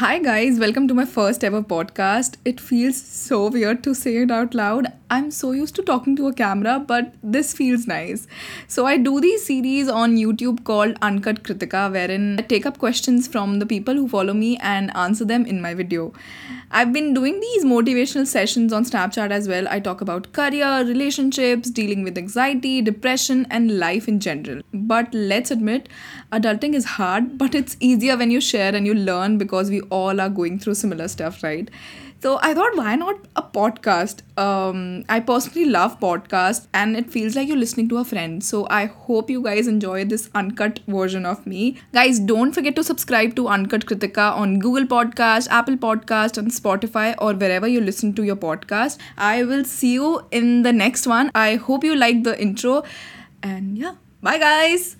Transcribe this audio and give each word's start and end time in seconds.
Hi, 0.00 0.18
guys, 0.18 0.58
welcome 0.58 0.88
to 0.88 0.94
my 0.94 1.04
first 1.04 1.44
ever 1.44 1.60
podcast. 1.60 2.36
It 2.46 2.58
feels 2.58 2.96
so 3.02 3.48
weird 3.50 3.84
to 3.84 3.92
say 3.94 4.16
it 4.16 4.30
out 4.30 4.54
loud. 4.54 4.86
I'm 5.10 5.30
so 5.30 5.50
used 5.50 5.74
to 5.74 5.82
talking 5.82 6.16
to 6.16 6.28
a 6.28 6.32
camera, 6.32 6.78
but 6.78 7.12
this 7.22 7.52
feels 7.52 7.86
nice. 7.86 8.26
So, 8.66 8.86
I 8.86 8.96
do 8.96 9.20
these 9.20 9.44
series 9.44 9.90
on 9.90 10.16
YouTube 10.16 10.64
called 10.64 10.96
Uncut 11.02 11.42
Kritika, 11.42 11.92
wherein 11.92 12.38
I 12.38 12.42
take 12.42 12.64
up 12.64 12.78
questions 12.78 13.28
from 13.28 13.58
the 13.58 13.66
people 13.66 13.92
who 13.92 14.08
follow 14.08 14.32
me 14.32 14.56
and 14.62 14.96
answer 14.96 15.26
them 15.26 15.44
in 15.44 15.60
my 15.60 15.74
video. 15.74 16.14
I've 16.70 16.92
been 16.92 17.12
doing 17.12 17.40
these 17.40 17.64
motivational 17.64 18.26
sessions 18.26 18.72
on 18.72 18.84
Snapchat 18.84 19.32
as 19.32 19.48
well. 19.48 19.66
I 19.68 19.80
talk 19.80 20.00
about 20.00 20.32
career, 20.32 20.84
relationships, 20.84 21.68
dealing 21.68 22.04
with 22.04 22.16
anxiety, 22.16 22.80
depression, 22.80 23.46
and 23.50 23.78
life 23.78 24.06
in 24.06 24.20
general. 24.20 24.62
But 24.72 25.12
let's 25.12 25.50
admit, 25.50 25.88
adulting 26.32 26.74
is 26.74 26.84
hard, 26.84 27.36
but 27.36 27.56
it's 27.56 27.76
easier 27.80 28.16
when 28.16 28.30
you 28.30 28.40
share 28.40 28.72
and 28.74 28.86
you 28.86 28.94
learn 28.94 29.36
because 29.36 29.68
we 29.68 29.80
all 29.90 30.20
are 30.20 30.28
going 30.28 30.58
through 30.58 30.74
similar 30.74 31.08
stuff, 31.08 31.42
right? 31.42 31.68
So 32.22 32.38
I 32.42 32.52
thought, 32.52 32.76
why 32.76 32.96
not 32.96 33.16
a 33.34 33.42
podcast? 33.42 34.20
Um, 34.38 35.04
I 35.08 35.20
personally 35.20 35.64
love 35.64 35.98
podcasts, 36.00 36.66
and 36.74 36.94
it 36.94 37.10
feels 37.10 37.34
like 37.34 37.48
you're 37.48 37.56
listening 37.56 37.88
to 37.88 37.96
a 37.96 38.04
friend. 38.04 38.44
So 38.44 38.66
I 38.68 38.84
hope 38.84 39.30
you 39.30 39.42
guys 39.42 39.66
enjoy 39.66 40.04
this 40.04 40.28
uncut 40.34 40.80
version 40.86 41.24
of 41.24 41.46
me. 41.46 41.78
Guys, 41.94 42.20
don't 42.20 42.52
forget 42.52 42.76
to 42.76 42.84
subscribe 42.84 43.34
to 43.36 43.48
Uncut 43.48 43.86
Kritika 43.86 44.32
on 44.36 44.58
Google 44.58 44.84
Podcast, 44.84 45.48
Apple 45.48 45.78
Podcast, 45.78 46.36
and 46.36 46.50
Spotify, 46.50 47.14
or 47.18 47.32
wherever 47.32 47.66
you 47.66 47.80
listen 47.80 48.12
to 48.14 48.22
your 48.22 48.36
podcast. 48.36 48.98
I 49.16 49.42
will 49.44 49.64
see 49.64 49.94
you 49.94 50.26
in 50.30 50.62
the 50.62 50.74
next 50.74 51.06
one. 51.06 51.30
I 51.34 51.54
hope 51.56 51.84
you 51.84 51.96
like 51.96 52.22
the 52.24 52.38
intro, 52.38 52.82
and 53.42 53.78
yeah, 53.78 53.94
bye 54.22 54.38
guys. 54.38 54.96